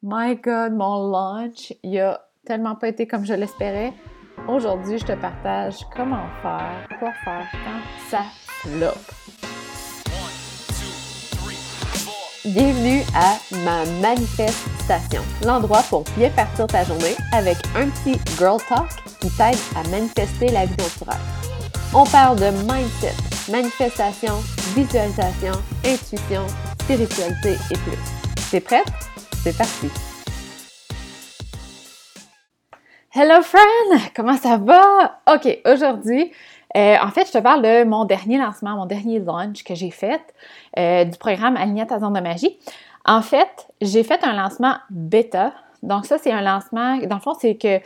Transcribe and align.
My 0.00 0.36
God, 0.36 0.74
mon 0.74 1.10
lunch, 1.10 1.72
il 1.82 1.98
a 1.98 2.20
tellement 2.46 2.76
pas 2.76 2.86
été 2.86 3.08
comme 3.08 3.24
je 3.24 3.34
l'espérais. 3.34 3.92
Aujourd'hui, 4.46 4.96
je 4.96 5.04
te 5.04 5.12
partage 5.12 5.74
comment 5.92 6.28
faire, 6.40 6.86
quoi 7.00 7.12
faire 7.24 7.48
quand 7.50 8.08
ça 8.08 8.22
flop. 8.60 8.94
Bienvenue 12.44 13.02
à 13.12 13.38
ma 13.64 13.84
manifestation, 14.00 15.20
l'endroit 15.44 15.82
pour 15.90 16.04
bien 16.16 16.30
partir 16.30 16.68
ta 16.68 16.84
journée 16.84 17.16
avec 17.32 17.56
un 17.74 17.88
petit 17.88 18.20
girl 18.38 18.58
talk 18.68 18.88
qui 19.20 19.28
t'aide 19.30 19.58
à 19.74 19.82
manifester 19.88 20.46
la 20.52 20.66
vie 20.66 20.76
rêves. 21.04 21.18
On 21.92 22.04
parle 22.04 22.38
de 22.38 22.50
mindset, 22.70 23.16
manifestation, 23.50 24.34
visualisation, 24.76 25.60
intuition, 25.84 26.46
spiritualité 26.82 27.54
et 27.72 27.78
plus. 27.78 27.98
T'es 28.52 28.60
prête? 28.60 28.86
C'est 29.44 29.56
parti! 29.56 29.86
Hello 33.14 33.40
friend! 33.42 34.00
Comment 34.16 34.36
ça 34.36 34.56
va? 34.56 35.20
OK, 35.32 35.60
aujourd'hui, 35.64 36.32
euh, 36.76 36.96
en 37.00 37.10
fait, 37.10 37.26
je 37.26 37.32
te 37.32 37.38
parle 37.38 37.62
de 37.62 37.84
mon 37.84 38.04
dernier 38.04 38.38
lancement, 38.38 38.74
mon 38.74 38.86
dernier 38.86 39.20
launch 39.20 39.62
que 39.62 39.76
j'ai 39.76 39.92
fait 39.92 40.20
euh, 40.76 41.04
du 41.04 41.16
programme 41.18 41.56
Aligné 41.56 41.86
ta 41.86 42.00
zone 42.00 42.14
de 42.14 42.20
magie. 42.20 42.58
En 43.04 43.22
fait, 43.22 43.68
j'ai 43.80 44.02
fait 44.02 44.24
un 44.24 44.32
lancement 44.32 44.74
bêta. 44.90 45.52
Donc 45.84 46.06
ça, 46.06 46.18
c'est 46.18 46.32
un 46.32 46.42
lancement, 46.42 46.96
dans 46.96 47.16
le 47.16 47.22
fond, 47.22 47.34
c'est 47.38 47.54
que 47.54 47.78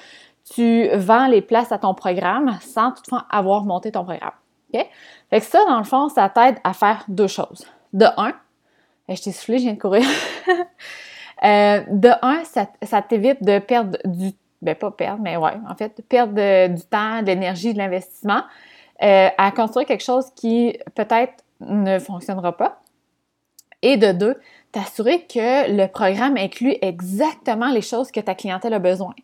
tu 0.54 0.88
vends 0.94 1.26
les 1.26 1.42
places 1.42 1.70
à 1.70 1.78
ton 1.78 1.92
programme 1.92 2.56
sans 2.62 2.92
toutefois 2.92 3.26
avoir 3.28 3.64
monté 3.64 3.92
ton 3.92 4.04
programme. 4.04 4.32
OK? 4.72 4.86
Fait 5.28 5.40
que 5.40 5.46
ça, 5.46 5.62
dans 5.66 5.78
le 5.78 5.84
fond, 5.84 6.08
ça 6.08 6.30
t'aide 6.30 6.56
à 6.64 6.72
faire 6.72 7.04
deux 7.08 7.28
choses. 7.28 7.66
De 7.92 8.06
un, 8.16 8.32
je 9.10 9.20
t'ai 9.20 9.32
soufflé, 9.32 9.58
je 9.58 9.64
viens 9.64 9.74
de 9.74 9.80
courir. 9.80 10.06
Euh, 11.44 11.82
de 11.88 12.10
un, 12.22 12.42
ça, 12.44 13.02
t'évite 13.02 13.42
de 13.42 13.58
perdre 13.58 13.98
du 14.04 14.32
ben 14.62 14.76
pas 14.76 14.92
perdre, 14.92 15.20
mais 15.20 15.36
ouais, 15.36 15.54
en 15.68 15.74
fait, 15.74 16.00
perdre 16.08 16.34
du 16.68 16.82
temps, 16.82 17.20
de 17.20 17.26
l'énergie, 17.26 17.72
de 17.72 17.78
l'investissement 17.78 18.42
euh, 19.02 19.28
à 19.36 19.50
construire 19.50 19.86
quelque 19.88 20.04
chose 20.04 20.26
qui 20.36 20.78
peut-être 20.94 21.44
ne 21.60 21.98
fonctionnera 21.98 22.56
pas. 22.56 22.80
Et 23.82 23.96
de 23.96 24.12
deux, 24.12 24.40
t'assurer 24.70 25.22
que 25.22 25.76
le 25.76 25.88
programme 25.88 26.36
inclut 26.36 26.76
exactement 26.80 27.70
les 27.70 27.82
choses 27.82 28.12
que 28.12 28.20
ta 28.20 28.36
clientèle 28.36 28.72
a 28.74 28.78
besoin. 28.78 29.14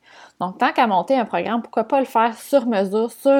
Donc, 0.41 0.59
tant 0.59 0.73
qu'à 0.73 0.89
monter 0.89 1.15
un 1.15 1.25
programme, 1.25 1.63
pourquoi 1.63 1.85
pas 1.85 2.01
le 2.01 2.07
faire 2.07 2.37
sur 2.37 2.67
mesure, 2.67 3.13
sur 3.13 3.31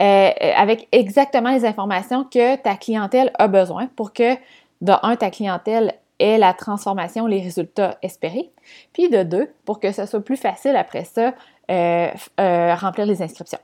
euh, 0.00 0.30
avec 0.56 0.88
exactement 0.92 1.50
les 1.50 1.66
informations 1.66 2.24
que 2.24 2.56
ta 2.56 2.76
clientèle 2.76 3.30
a 3.38 3.48
besoin 3.48 3.88
pour 3.96 4.14
que, 4.14 4.34
de 4.80 4.92
un, 5.02 5.16
ta 5.16 5.30
clientèle 5.30 5.94
est 6.18 6.38
la 6.38 6.54
transformation, 6.54 7.26
les 7.26 7.40
résultats 7.40 7.98
espérés. 8.02 8.50
Puis 8.92 9.08
de 9.08 9.22
deux, 9.22 9.52
pour 9.64 9.80
que 9.80 9.92
ce 9.92 10.06
soit 10.06 10.24
plus 10.24 10.36
facile 10.36 10.76
après 10.76 11.04
ça, 11.04 11.34
euh, 11.70 12.08
euh, 12.40 12.74
remplir 12.74 13.06
les 13.06 13.22
inscriptions. 13.22 13.58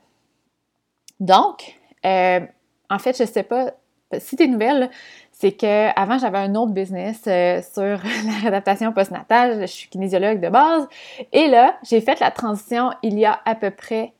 Donc, 1.19 1.79
euh, 2.05 2.41
en 2.89 2.99
fait, 2.99 3.17
je 3.17 3.23
ne 3.23 3.27
sais 3.27 3.43
pas 3.43 3.71
si 4.19 4.35
tu 4.35 4.47
nouvelle, 4.47 4.91
c'est 5.31 5.53
qu'avant, 5.53 6.19
j'avais 6.19 6.37
un 6.37 6.53
autre 6.53 6.71
business 6.71 7.21
sur 7.21 7.81
la 7.81 8.39
réadaptation 8.41 8.91
postnatale. 8.93 9.61
Je 9.61 9.65
suis 9.65 9.89
kinésiologue 9.89 10.39
de 10.39 10.49
base. 10.49 10.87
Et 11.31 11.47
là, 11.47 11.77
j'ai 11.83 12.01
fait 12.01 12.19
la 12.19 12.29
transition 12.29 12.91
il 13.01 13.17
y 13.17 13.25
a 13.25 13.39
à 13.45 13.55
peu 13.55 13.71
près 13.71 14.13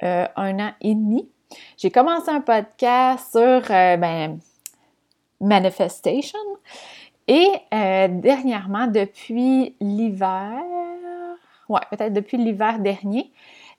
un 0.00 0.60
an 0.60 0.70
et 0.80 0.94
demi. 0.94 1.28
J'ai 1.76 1.90
commencé 1.90 2.30
un 2.30 2.40
podcast 2.40 3.32
sur 3.32 3.62
ben, 3.68 4.38
manifestation. 5.40 6.38
Et 7.28 7.50
euh, 7.74 8.08
dernièrement, 8.08 8.86
depuis 8.86 9.76
l'hiver, 9.80 10.54
ouais, 11.68 11.80
peut-être 11.90 12.14
depuis 12.14 12.38
l'hiver 12.38 12.78
dernier, 12.78 13.30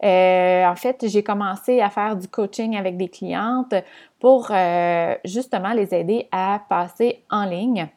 euh, 0.03 0.65
en 0.65 0.75
fait, 0.75 1.05
j'ai 1.07 1.23
commencé 1.23 1.81
à 1.81 1.89
faire 1.89 2.15
du 2.15 2.27
coaching 2.27 2.77
avec 2.77 2.95
des 2.95 3.09
clientes 3.09 3.73
pour 4.19 4.49
euh, 4.51 5.15
justement 5.25 5.73
les 5.73 5.93
aider 5.95 6.27
à 6.31 6.61
passer 6.69 7.23
en 7.31 7.45
ligne, 7.45 7.89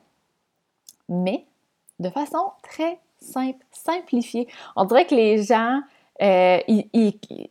mais 1.08 1.44
de 2.00 2.08
façon 2.08 2.50
très 2.62 2.98
simple, 3.20 3.64
simplifiée. 3.70 4.48
On 4.74 4.86
dirait 4.86 5.04
que 5.04 5.14
les 5.14 5.42
gens 5.44 5.82
euh, 6.20 6.58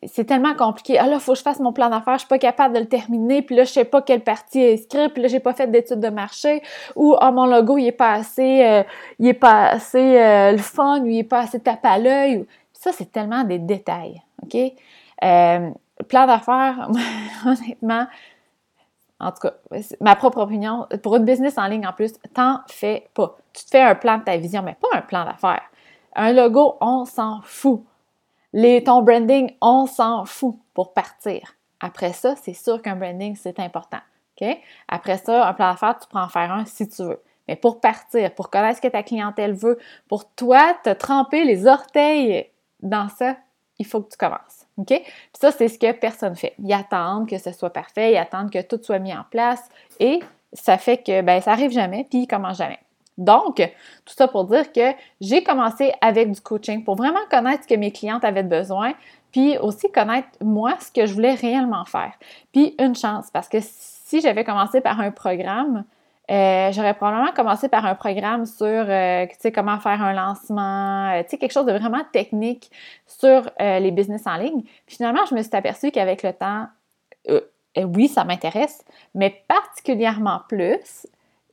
c'est 0.05 0.25
tellement 0.25 0.53
compliqué. 0.53 0.99
Ah 0.99 1.07
là, 1.07 1.19
faut 1.19 1.33
que 1.33 1.37
je 1.37 1.43
fasse 1.43 1.59
mon 1.59 1.73
plan 1.73 1.89
d'affaires, 1.89 2.13
je 2.15 2.19
suis 2.19 2.27
pas 2.27 2.37
capable 2.37 2.75
de 2.75 2.79
le 2.79 2.87
terminer, 2.87 3.41
puis 3.41 3.55
là, 3.55 3.63
je 3.63 3.71
sais 3.71 3.85
pas 3.85 4.01
quelle 4.01 4.23
partie 4.23 4.61
est 4.61 4.85
écrite, 4.85 5.13
puis 5.13 5.23
là, 5.23 5.27
j'ai 5.27 5.39
pas 5.39 5.53
fait 5.53 5.67
d'études 5.67 5.99
de 5.99 6.09
marché, 6.09 6.61
ou 6.95 7.15
ah, 7.19 7.31
mon 7.31 7.45
logo, 7.47 7.77
il 7.77 7.87
est 7.87 7.91
pas 7.91 8.13
assez, 8.13 8.63
euh, 8.65 8.83
il 9.19 9.27
est 9.27 9.33
pas 9.33 9.67
assez 9.69 10.19
euh, 10.19 10.51
le 10.51 10.57
fun, 10.59 11.01
ou 11.01 11.07
il 11.07 11.19
est 11.19 11.23
pas 11.23 11.39
assez 11.39 11.59
tape 11.59 11.83
à 11.83 11.97
l'œil. 11.97 12.45
Ça, 12.71 12.91
c'est 12.91 13.11
tellement 13.11 13.43
des 13.43 13.59
détails, 13.59 14.21
OK? 14.43 14.57
plan 16.07 16.25
d'affaires, 16.25 16.89
honnêtement, 17.45 18.07
en 19.19 19.31
tout 19.31 19.47
cas, 19.47 19.53
ma 19.99 20.15
propre 20.15 20.39
opinion, 20.39 20.87
pour 21.03 21.15
une 21.15 21.25
business 21.25 21.57
en 21.59 21.67
ligne 21.67 21.85
en 21.85 21.93
plus, 21.93 22.13
t'en 22.33 22.61
fais 22.67 23.07
pas. 23.13 23.37
Tu 23.53 23.65
te 23.65 23.69
fais 23.69 23.81
un 23.81 23.93
plan 23.93 24.17
de 24.17 24.23
ta 24.23 24.35
vision, 24.37 24.63
mais 24.63 24.75
pas 24.81 24.97
un 24.97 25.01
plan 25.01 25.25
d'affaires. 25.25 25.61
Un 26.15 26.33
logo, 26.33 26.77
on 26.81 27.05
s'en 27.05 27.41
fout. 27.43 27.83
Les, 28.53 28.83
ton 28.83 29.01
branding, 29.01 29.55
on 29.61 29.85
s'en 29.85 30.25
fout 30.25 30.55
pour 30.73 30.93
partir. 30.93 31.55
Après 31.79 32.13
ça, 32.13 32.35
c'est 32.35 32.53
sûr 32.53 32.81
qu'un 32.81 32.95
branding, 32.95 33.35
c'est 33.35 33.59
important. 33.59 33.99
OK? 34.39 34.57
Après 34.87 35.17
ça, 35.17 35.47
un 35.47 35.53
plan 35.53 35.71
d'affaires, 35.71 35.97
tu 35.99 36.07
peux 36.07 36.19
en 36.19 36.29
faire 36.29 36.51
un 36.51 36.65
si 36.65 36.87
tu 36.87 37.03
veux. 37.03 37.21
Mais 37.47 37.55
pour 37.55 37.81
partir, 37.81 38.33
pour 38.35 38.49
connaître 38.49 38.77
ce 38.77 38.81
que 38.81 38.87
ta 38.87 39.03
clientèle 39.03 39.53
veut, 39.53 39.79
pour 40.07 40.29
toi, 40.31 40.75
te 40.83 40.91
tremper 40.91 41.43
les 41.43 41.67
orteils 41.67 42.49
dans 42.81 43.09
ça, 43.09 43.35
il 43.79 43.85
faut 43.85 44.01
que 44.01 44.11
tu 44.11 44.17
commences. 44.17 44.67
OK? 44.77 44.87
Puis 44.87 45.05
ça, 45.39 45.51
c'est 45.51 45.67
ce 45.67 45.79
que 45.79 45.91
personne 45.91 46.35
fait. 46.35 46.53
Ils 46.59 46.73
attendent 46.73 47.27
que 47.27 47.37
ce 47.37 47.51
soit 47.51 47.71
parfait, 47.71 48.13
ils 48.13 48.17
attendent 48.17 48.51
que 48.51 48.61
tout 48.61 48.79
soit 48.81 48.99
mis 48.99 49.13
en 49.13 49.23
place 49.29 49.67
et 49.99 50.19
ça 50.53 50.77
fait 50.77 50.97
que 50.97 51.21
ben, 51.21 51.41
ça 51.41 51.51
arrive 51.51 51.71
jamais, 51.71 52.05
puis 52.09 52.19
ils 52.23 52.27
commencent 52.27 52.57
jamais. 52.57 52.79
Donc, 53.17 53.57
tout 53.57 54.13
ça 54.13 54.27
pour 54.27 54.45
dire 54.45 54.71
que 54.71 54.93
j'ai 55.19 55.43
commencé 55.43 55.91
avec 56.01 56.31
du 56.31 56.41
coaching 56.41 56.83
pour 56.83 56.95
vraiment 56.95 57.19
connaître 57.29 57.63
ce 57.63 57.67
que 57.67 57.79
mes 57.79 57.91
clientes 57.91 58.23
avaient 58.23 58.43
besoin, 58.43 58.93
puis 59.31 59.57
aussi 59.57 59.91
connaître 59.91 60.29
moi 60.41 60.75
ce 60.79 60.91
que 60.91 61.05
je 61.05 61.13
voulais 61.13 61.33
réellement 61.33 61.85
faire. 61.85 62.13
Puis 62.51 62.75
une 62.79 62.95
chance, 62.95 63.29
parce 63.31 63.49
que 63.49 63.57
si 63.61 64.21
j'avais 64.21 64.43
commencé 64.43 64.81
par 64.81 64.99
un 64.99 65.11
programme, 65.11 65.85
euh, 66.31 66.71
j'aurais 66.71 66.93
probablement 66.93 67.33
commencé 67.33 67.67
par 67.67 67.85
un 67.85 67.95
programme 67.95 68.45
sur, 68.45 68.65
euh, 68.65 69.25
comment 69.53 69.79
faire 69.79 70.01
un 70.01 70.13
lancement, 70.13 71.11
euh, 71.11 71.23
quelque 71.23 71.51
chose 71.51 71.65
de 71.65 71.73
vraiment 71.73 72.03
technique 72.13 72.71
sur 73.05 73.49
les 73.59 73.91
business 73.91 74.25
en 74.25 74.37
ligne. 74.37 74.63
finalement, 74.87 75.25
je 75.29 75.35
me 75.35 75.41
suis 75.41 75.55
aperçue 75.55 75.91
qu'avec 75.91 76.23
le 76.23 76.31
temps, 76.33 76.67
oui, 77.77 78.07
ça 78.07 78.23
m'intéresse, 78.23 78.83
mais 79.13 79.43
particulièrement 79.47 80.41
plus, 80.47 81.05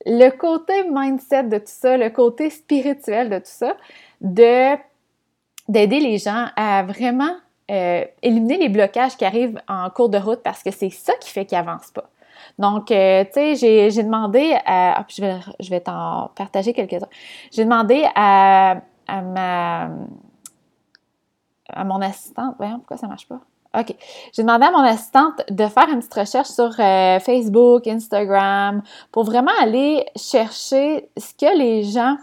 le 0.06 0.30
côté 0.30 0.84
mindset 0.90 1.44
de 1.44 1.58
tout 1.58 1.64
ça, 1.66 1.96
le 1.96 2.10
côté 2.10 2.50
spirituel 2.50 3.30
de 3.30 3.38
tout 3.38 3.44
ça, 3.44 3.76
de 4.20 4.76
d'aider 5.68 6.00
les 6.00 6.16
gens 6.16 6.46
à 6.56 6.82
vraiment 6.82 7.36
euh, 7.70 8.02
éliminer 8.22 8.56
les 8.56 8.70
blocages 8.70 9.18
qui 9.18 9.24
arrivent 9.26 9.60
en 9.68 9.90
cours 9.90 10.08
de 10.08 10.16
route 10.16 10.40
parce 10.42 10.62
que 10.62 10.70
c'est 10.70 10.88
ça 10.88 11.12
qui 11.20 11.30
fait 11.30 11.44
qu'ils 11.44 11.58
n'avancent 11.58 11.90
pas. 11.90 12.08
Donc, 12.58 12.90
euh, 12.90 13.24
tu 13.24 13.56
sais, 13.56 13.90
j'ai 13.90 14.02
demandé 14.02 14.56
à... 14.64 15.04
je 15.08 15.20
vais, 15.20 15.36
je 15.60 15.68
vais 15.68 15.80
t'en 15.80 16.30
partager 16.34 16.72
quelques-uns. 16.72 17.08
J'ai 17.52 17.64
demandé 17.64 18.06
à, 18.14 18.80
à 19.06 19.20
ma... 19.20 19.90
à 21.68 21.84
mon 21.84 22.00
assistante... 22.00 22.54
Voyons, 22.56 22.78
pourquoi 22.78 22.96
ça 22.96 23.06
marche 23.06 23.28
pas? 23.28 23.40
OK. 23.76 23.94
J'ai 24.32 24.42
demandé 24.42 24.64
à 24.64 24.70
mon 24.70 24.82
assistante 24.82 25.42
de 25.50 25.66
faire 25.66 25.88
une 25.90 25.98
petite 25.98 26.14
recherche 26.14 26.48
sur 26.48 26.70
euh, 26.78 27.20
Facebook, 27.20 27.86
Instagram, 27.86 28.82
pour 29.12 29.24
vraiment 29.24 29.52
aller 29.60 30.06
chercher 30.16 31.08
ce 31.16 31.34
que 31.34 31.56
les 31.56 31.84
gens 31.84 32.16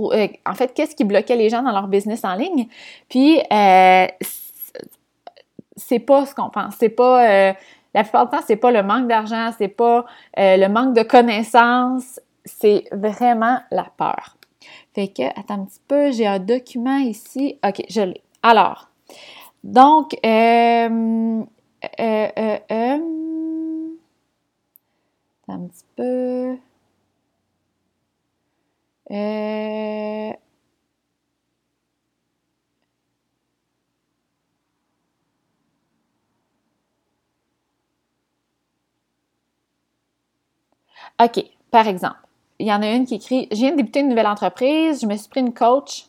euh, 0.00 0.28
en 0.46 0.54
fait, 0.54 0.72
qu'est-ce 0.72 0.94
qui 0.94 1.02
bloquait 1.02 1.34
les 1.34 1.50
gens 1.50 1.62
dans 1.62 1.72
leur 1.72 1.88
business 1.88 2.24
en 2.24 2.34
ligne. 2.34 2.68
Puis, 3.08 3.40
euh, 3.52 4.06
c'est 5.76 5.98
pas 5.98 6.26
ce 6.26 6.34
qu'on 6.34 6.48
pense. 6.48 6.74
C'est 6.78 6.90
pas, 6.90 7.54
la 7.92 8.02
plupart 8.04 8.26
du 8.26 8.36
temps, 8.36 8.44
c'est 8.46 8.56
pas 8.56 8.70
le 8.70 8.84
manque 8.84 9.08
d'argent, 9.08 9.50
c'est 9.58 9.68
pas 9.68 10.04
le 10.36 10.68
manque 10.68 10.94
de 10.94 11.02
connaissances, 11.02 12.20
c'est 12.44 12.84
vraiment 12.92 13.58
la 13.72 13.88
peur. 13.96 14.36
Fait 14.94 15.08
que, 15.08 15.24
attends 15.38 15.62
un 15.62 15.64
petit 15.64 15.80
peu, 15.88 16.12
j'ai 16.12 16.26
un 16.28 16.38
document 16.38 16.98
ici. 16.98 17.58
OK, 17.66 17.82
je 17.88 18.02
l'ai. 18.02 18.22
Alors, 18.44 18.89
donc, 19.64 20.14
euh, 20.24 21.42
euh, 22.00 22.58
euh, 22.70 22.98
un 25.48 25.66
petit 25.68 25.84
peu. 25.96 26.56
OK, 41.22 41.44
par 41.70 41.86
exemple, 41.86 42.16
il 42.58 42.66
y 42.66 42.72
en 42.72 42.82
a 42.82 42.90
une 42.90 43.06
qui 43.06 43.14
écrit 43.14 43.48
Je 43.50 43.56
viens 43.56 43.72
de 43.72 43.76
débuter 43.76 44.00
une 44.00 44.08
nouvelle 44.08 44.26
entreprise, 44.26 45.00
je 45.02 45.06
me 45.06 45.16
suis 45.16 45.28
pris 45.28 45.40
une 45.40 45.54
coach. 45.54 46.06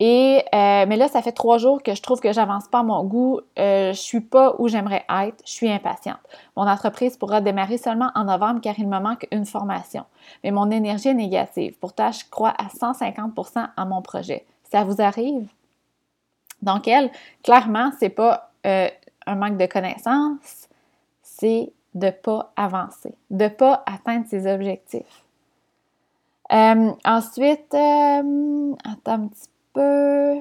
Et 0.00 0.44
euh, 0.54 0.86
mais 0.86 0.96
là, 0.96 1.08
ça 1.08 1.22
fait 1.22 1.32
trois 1.32 1.58
jours 1.58 1.82
que 1.82 1.94
je 1.94 2.00
trouve 2.00 2.20
que 2.20 2.32
j'avance 2.32 2.68
pas 2.68 2.80
à 2.80 2.82
mon 2.84 3.02
goût. 3.02 3.40
Euh, 3.58 3.92
je 3.92 3.98
suis 3.98 4.20
pas 4.20 4.54
où 4.58 4.68
j'aimerais 4.68 5.04
être. 5.08 5.42
Je 5.44 5.50
suis 5.50 5.68
impatiente. 5.68 6.20
Mon 6.56 6.68
entreprise 6.68 7.16
pourra 7.16 7.40
démarrer 7.40 7.78
seulement 7.78 8.10
en 8.14 8.24
novembre 8.24 8.60
car 8.60 8.78
il 8.78 8.88
me 8.88 9.00
manque 9.00 9.26
une 9.32 9.44
formation. 9.44 10.04
Mais 10.44 10.52
mon 10.52 10.70
énergie 10.70 11.08
est 11.08 11.14
négative. 11.14 11.76
Pourtant, 11.80 12.12
je 12.12 12.24
crois 12.30 12.54
à 12.58 12.68
150% 12.68 13.70
à 13.76 13.84
mon 13.84 14.00
projet. 14.00 14.46
Ça 14.70 14.84
vous 14.84 15.02
arrive? 15.02 15.48
Donc, 16.62 16.86
elle, 16.86 17.10
clairement, 17.42 17.90
c'est 17.98 18.08
pas 18.08 18.52
euh, 18.66 18.88
un 19.26 19.34
manque 19.34 19.56
de 19.56 19.66
connaissances, 19.66 20.68
c'est 21.22 21.72
de 21.94 22.10
pas 22.10 22.52
avancer, 22.56 23.14
de 23.30 23.48
pas 23.48 23.82
atteindre 23.86 24.26
ses 24.28 24.52
objectifs. 24.52 25.24
Euh, 26.52 26.92
ensuite, 27.04 27.74
attends 27.74 29.12
un 29.12 29.28
petit 29.28 29.48
peu. 29.48 29.57
Euh, 29.76 30.40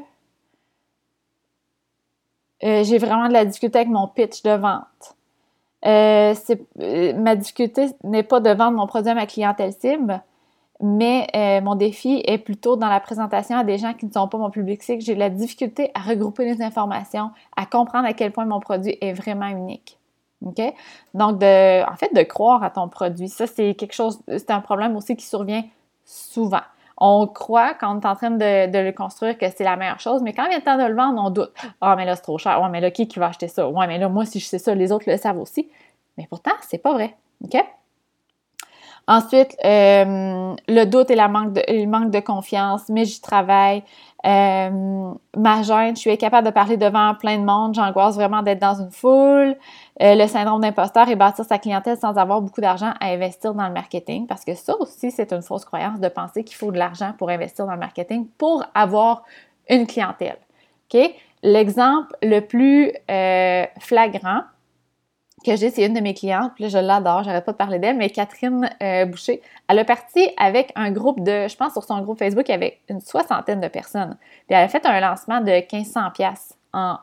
j'ai 2.62 2.97
vraiment 2.97 3.27
de 3.27 3.33
la 3.33 3.45
difficulté 3.45 3.79
avec 3.79 3.89
mon 3.89 4.07
pitch 4.07 4.41
de 4.44 4.51
vente. 4.51 5.15
ma 5.83 7.35
difficulté 7.35 7.88
n'est 8.03 8.24
pas 8.24 8.39
de 8.39 8.50
vendre 8.50 8.77
mon 8.77 8.88
produit 8.88 9.12
à 9.12 9.15
ma 9.15 9.25
clientèle 9.25 9.74
cible, 9.74 10.21
mais 10.81 11.27
mon 11.63 11.75
défi 11.75 12.24
est 12.25 12.39
plutôt 12.39 12.75
dans 12.75 12.89
la 12.89 13.00
présentation 13.00 13.57
à 13.57 13.63
des 13.63 13.77
gens 13.77 13.94
qui 13.94 14.06
ne 14.06 14.12
sont 14.12 14.27
pas 14.27 14.38
mon 14.38 14.50
public 14.50 14.81
cible. 14.83 15.01
J'ai 15.01 15.15
de 15.15 15.19
la 15.19 15.30
difficulté 15.30 15.91
à 15.94 16.00
regrouper 16.01 16.45
les 16.45 16.62
informations, 16.63 17.31
à 17.56 17.65
comprendre 17.65 18.07
à 18.07 18.13
quel 18.13 18.31
point 18.31 18.45
mon 18.45 18.59
produit 18.59 18.97
est 19.01 19.13
vraiment 19.13 19.47
unique. 19.47 19.97
Donc, 20.41 20.59
en 20.59 21.95
fait, 21.97 22.13
de 22.13 22.23
croire 22.23 22.63
à 22.63 22.69
ton 22.69 22.89
produit. 22.89 23.30
Ça, 23.30 23.47
c'est 23.47 23.73
quelque 23.75 23.94
chose, 23.94 24.19
c'est 24.27 24.51
un 24.51 24.62
problème 24.62 24.95
aussi 24.95 25.15
qui 25.15 25.25
survient 25.25 25.63
souvent. 26.06 26.62
On 26.97 27.27
croit 27.27 27.73
quand 27.75 27.95
on 27.95 27.99
est 27.99 28.05
en 28.05 28.15
train 28.15 28.31
de, 28.31 28.83
le 28.83 28.91
construire 28.91 29.38
que 29.38 29.45
c'est 29.49 29.63
la 29.63 29.75
meilleure 29.75 29.99
chose, 29.99 30.21
mais 30.23 30.33
quand 30.33 30.47
vient 30.47 30.57
le 30.57 30.63
temps 30.63 30.77
de 30.77 30.88
le 30.88 30.95
vendre, 30.95 31.21
on 31.23 31.29
doute. 31.29 31.53
Ah, 31.79 31.95
mais 31.95 32.05
là, 32.05 32.15
c'est 32.15 32.23
trop 32.23 32.38
cher. 32.38 32.61
Ouais, 32.61 32.69
mais 32.69 32.81
là, 32.81 32.89
qui, 32.91 33.07
qui 33.07 33.19
va 33.19 33.27
acheter 33.27 33.47
ça? 33.47 33.69
Ouais, 33.69 33.85
mais 33.88 33.99
là, 33.99 34.09
moi, 34.09 34.25
si 34.25 34.39
je 34.39 34.45
sais 34.45 34.57
ça, 34.57 34.73
les 34.73 34.91
autres 34.91 35.09
le 35.09 35.17
savent 35.17 35.39
aussi. 35.39 35.69
Mais 36.17 36.25
pourtant, 36.27 36.53
c'est 36.61 36.79
pas 36.79 36.94
vrai. 36.94 37.15
OK? 37.44 37.55
Ensuite, 39.09 39.56
euh, 39.63 40.54
le 40.68 40.83
doute 40.83 41.09
et 41.09 41.15
le 41.15 41.86
manque 41.86 42.12
de 42.12 42.19
confiance, 42.19 42.89
mais 42.89 43.06
j'y 43.06 43.21
travaille. 43.21 43.81
Euh, 44.25 45.13
ma 45.38 45.62
gêne, 45.62 45.95
je 45.95 46.01
suis 46.01 46.12
incapable 46.12 46.45
de 46.45 46.51
parler 46.51 46.75
devant 46.75 47.15
plein 47.15 47.38
de 47.38 47.45
monde, 47.45 47.74
j'angoisse 47.74 48.15
vraiment 48.15 48.42
d'être 48.42 48.59
dans 48.59 48.74
une 48.74 48.92
foule. 48.92 49.56
Euh, 50.01 50.15
le 50.15 50.27
syndrome 50.27 50.59
d'imposteur 50.59 51.07
et 51.07 51.15
bâtir 51.15 51.45
sa 51.45 51.57
clientèle 51.57 51.98
sans 51.98 52.18
avoir 52.18 52.42
beaucoup 52.42 52.59
d'argent 52.59 52.92
à 53.00 53.07
investir 53.07 53.54
dans 53.54 53.68
le 53.68 53.74
marketing, 53.74 54.27
parce 54.27 54.44
que 54.44 54.56
ça 54.56 54.75
aussi, 54.77 55.09
c'est 55.12 55.31
une 55.31 55.42
fausse 55.42 55.63
croyance 55.63 56.01
de 56.01 56.09
penser 56.09 56.44
qu'il 56.44 56.57
faut 56.57 56.71
de 56.74 56.77
l'argent 56.77 57.13
pour 57.18 57.30
investir 57.30 57.65
dans 57.65 57.74
le 57.74 57.80
marketing 57.80 58.27
pour 58.38 58.65
avoir 58.75 59.24
une 59.69 59.88
clientèle. 59.88 60.38
OK? 60.94 61.00
L'exemple 61.44 62.13
le 62.21 62.42
plus 62.42 62.92
flagrant, 63.80 64.42
que 65.47 65.55
j'ai, 65.55 65.69
c'est 65.69 65.85
une 65.85 65.94
de 65.94 66.01
mes 66.01 66.13
clientes, 66.13 66.51
puis 66.55 66.65
là, 66.65 66.69
je 66.69 66.77
l'adore, 66.77 67.23
j'arrête 67.23 67.45
pas 67.45 67.53
de 67.53 67.57
parler 67.57 67.79
d'elle, 67.79 67.95
mais 67.95 68.09
Catherine 68.09 68.69
euh, 68.83 69.05
Boucher, 69.05 69.41
elle 69.69 69.79
a 69.79 69.85
parti 69.85 70.29
avec 70.38 70.73
un 70.75 70.91
groupe 70.91 71.23
de, 71.23 71.47
je 71.47 71.55
pense 71.55 71.71
sur 71.71 71.83
son 71.83 72.01
groupe 72.01 72.19
Facebook, 72.19 72.45
il 72.49 72.51
y 72.51 72.55
avait 72.55 72.79
une 72.89 72.99
soixantaine 72.99 73.61
de 73.61 73.69
personnes. 73.69 74.17
Puis 74.47 74.57
elle 74.57 74.65
a 74.65 74.67
fait 74.67 74.85
un 74.85 74.99
lancement 74.99 75.39
de 75.39 75.51
1500 75.51 76.11
pièces 76.13 76.57
en 76.73 76.97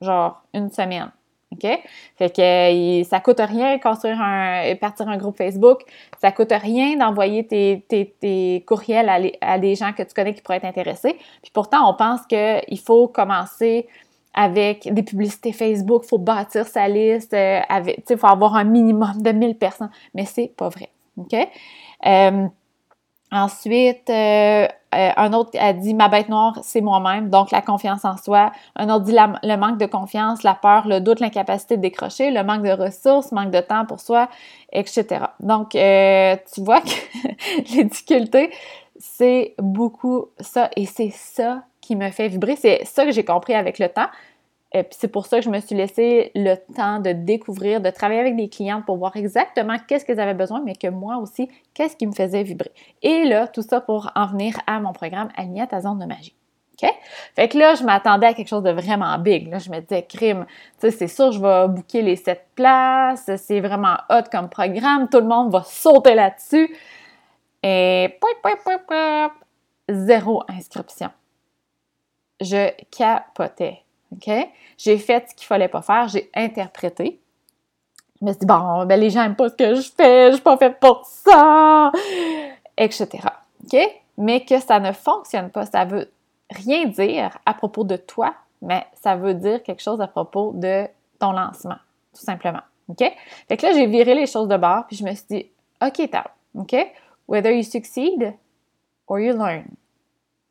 genre 0.00 0.42
une 0.54 0.70
semaine. 0.70 1.10
OK? 1.52 1.68
Fait 2.16 2.30
que 2.30 3.08
ça 3.08 3.20
coûte 3.20 3.40
rien 3.40 3.78
construire 3.78 4.20
un, 4.20 4.74
partir 4.80 5.08
un 5.08 5.16
groupe 5.16 5.36
Facebook. 5.36 5.82
Ça 6.20 6.32
coûte 6.32 6.52
rien 6.52 6.96
d'envoyer 6.96 7.46
tes, 7.46 7.84
tes, 7.88 8.64
courriels 8.66 9.08
à, 9.08 9.18
à, 9.40 9.58
des 9.58 9.74
gens 9.74 9.92
que 9.92 10.02
tu 10.02 10.14
connais 10.14 10.34
qui 10.34 10.42
pourraient 10.42 10.56
être 10.56 10.64
intéressés. 10.64 11.16
Puis 11.42 11.52
pourtant, 11.52 11.88
on 11.88 11.94
pense 11.94 12.22
qu'il 12.26 12.80
faut 12.80 13.08
commencer 13.08 13.86
avec 14.34 14.92
des 14.92 15.02
publicités 15.02 15.52
Facebook, 15.52 16.02
il 16.04 16.08
faut 16.08 16.18
bâtir 16.18 16.66
sa 16.66 16.88
liste, 16.88 17.34
euh, 17.34 17.60
il 18.10 18.16
faut 18.16 18.26
avoir 18.26 18.56
un 18.56 18.64
minimum 18.64 19.22
de 19.22 19.30
1000 19.30 19.56
personnes, 19.56 19.90
mais 20.14 20.24
c'est 20.24 20.52
pas 20.56 20.68
vrai. 20.68 20.90
Euh, 22.06 22.46
ensuite, 23.30 24.10
euh, 24.10 24.66
un 24.90 25.32
autre 25.32 25.50
a 25.58 25.72
dit 25.72 25.94
ma 25.94 26.08
bête 26.08 26.28
noire, 26.28 26.58
c'est 26.62 26.80
moi-même, 26.80 27.30
donc 27.30 27.52
la 27.52 27.62
confiance 27.62 28.04
en 28.04 28.16
soi. 28.16 28.50
Un 28.74 28.88
autre 28.90 29.04
dit 29.04 29.14
le 29.14 29.56
manque 29.56 29.78
de 29.78 29.86
confiance, 29.86 30.42
la 30.42 30.54
peur, 30.54 30.88
le 30.88 31.00
doute, 31.00 31.20
l'incapacité 31.20 31.76
de 31.76 31.82
décrocher, 31.82 32.30
le 32.32 32.42
manque 32.42 32.62
de 32.62 32.72
ressources, 32.72 33.30
manque 33.30 33.52
de 33.52 33.60
temps 33.60 33.86
pour 33.86 34.00
soi, 34.00 34.28
etc. 34.72 35.26
Donc, 35.40 35.70
tu 35.70 36.60
vois 36.60 36.80
que 36.80 37.74
les 37.76 37.84
difficultés, 37.84 38.50
c'est 38.98 39.54
beaucoup 39.58 40.26
ça 40.40 40.70
et 40.76 40.86
c'est 40.86 41.10
ça 41.10 41.64
qui 41.84 41.96
me 41.96 42.10
fait 42.10 42.28
vibrer. 42.28 42.56
C'est 42.56 42.84
ça 42.84 43.04
que 43.04 43.12
j'ai 43.12 43.24
compris 43.24 43.54
avec 43.54 43.78
le 43.78 43.88
temps. 43.88 44.08
Et 44.72 44.82
puis 44.82 44.96
c'est 44.98 45.08
pour 45.08 45.26
ça 45.26 45.38
que 45.38 45.44
je 45.44 45.50
me 45.50 45.60
suis 45.60 45.76
laissé 45.76 46.32
le 46.34 46.56
temps 46.74 46.98
de 46.98 47.12
découvrir, 47.12 47.80
de 47.80 47.90
travailler 47.90 48.20
avec 48.20 48.34
des 48.34 48.48
clientes 48.48 48.84
pour 48.84 48.96
voir 48.96 49.16
exactement 49.16 49.76
qu'est-ce 49.86 50.04
qu'elles 50.04 50.18
avaient 50.18 50.34
besoin, 50.34 50.60
mais 50.64 50.74
que 50.74 50.88
moi 50.88 51.18
aussi, 51.18 51.48
qu'est-ce 51.74 51.96
qui 51.96 52.08
me 52.08 52.12
faisait 52.12 52.42
vibrer. 52.42 52.72
Et 53.00 53.24
là, 53.24 53.46
tout 53.46 53.62
ça 53.62 53.80
pour 53.80 54.10
en 54.16 54.26
venir 54.26 54.58
à 54.66 54.80
mon 54.80 54.92
programme 54.92 55.28
Aligné 55.36 55.62
à 55.62 55.68
ta 55.68 55.80
zone 55.80 56.00
de 56.00 56.06
magie. 56.06 56.34
OK? 56.72 56.90
Fait 57.36 57.48
que 57.48 57.56
là, 57.56 57.76
je 57.76 57.84
m'attendais 57.84 58.26
à 58.26 58.34
quelque 58.34 58.48
chose 58.48 58.64
de 58.64 58.72
vraiment 58.72 59.16
big. 59.18 59.48
Là, 59.48 59.58
je 59.58 59.70
me 59.70 59.78
disais, 59.78 60.02
crime, 60.02 60.44
tu 60.80 60.90
sais, 60.90 60.90
c'est 60.90 61.06
sûr, 61.06 61.30
je 61.30 61.40
vais 61.40 61.68
booker 61.68 62.02
les 62.02 62.16
sept 62.16 62.44
places, 62.56 63.30
c'est 63.36 63.60
vraiment 63.60 63.94
hot 64.10 64.24
comme 64.32 64.48
programme, 64.48 65.08
tout 65.08 65.20
le 65.20 65.28
monde 65.28 65.52
va 65.52 65.62
sauter 65.62 66.14
là-dessus. 66.16 66.74
Et 67.62 68.18
zéro 69.88 70.42
inscription 70.48 71.10
je 72.40 72.70
capotais. 72.90 73.82
OK? 74.12 74.30
J'ai 74.78 74.98
fait 74.98 75.28
ce 75.28 75.34
qu'il 75.34 75.46
fallait 75.46 75.68
pas 75.68 75.82
faire, 75.82 76.08
j'ai 76.08 76.30
interprété. 76.34 77.20
Je 78.20 78.26
me 78.26 78.32
suis 78.32 78.40
dit, 78.40 78.46
bon, 78.46 78.84
ben 78.86 78.98
les 78.98 79.10
gens 79.10 79.22
n'aiment 79.22 79.36
pas 79.36 79.48
ce 79.48 79.54
que 79.54 79.74
je 79.74 79.90
fais, 79.90 80.28
je 80.28 80.34
suis 80.34 80.42
pas 80.42 80.56
faite 80.56 80.78
pour 80.78 81.04
ça, 81.04 81.90
etc. 82.76 83.08
OK? 83.64 83.76
Mais 84.16 84.44
que 84.44 84.60
ça 84.60 84.78
ne 84.78 84.92
fonctionne 84.92 85.50
pas, 85.50 85.66
ça 85.66 85.84
veut 85.84 86.10
rien 86.50 86.86
dire 86.86 87.36
à 87.44 87.54
propos 87.54 87.84
de 87.84 87.96
toi, 87.96 88.34
mais 88.62 88.86
ça 88.94 89.16
veut 89.16 89.34
dire 89.34 89.62
quelque 89.62 89.82
chose 89.82 90.00
à 90.00 90.06
propos 90.06 90.52
de 90.54 90.86
ton 91.18 91.32
lancement, 91.32 91.78
tout 92.14 92.24
simplement. 92.24 92.62
OK? 92.88 93.02
Fait 93.48 93.56
que 93.56 93.66
là, 93.66 93.72
j'ai 93.72 93.86
viré 93.86 94.14
les 94.14 94.26
choses 94.26 94.48
de 94.48 94.56
bord, 94.56 94.86
puis 94.86 94.96
je 94.96 95.04
me 95.04 95.12
suis 95.14 95.26
dit, 95.28 95.46
OK, 95.84 96.08
Tao, 96.10 96.28
OK? 96.54 96.74
Whether 97.26 97.52
you 97.52 97.62
succeed 97.62 98.34
or 99.06 99.18
you 99.18 99.32
learn. 99.32 99.64